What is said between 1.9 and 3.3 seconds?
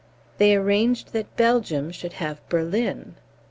should have Berlin!